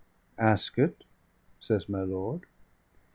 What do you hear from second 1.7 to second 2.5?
my lord.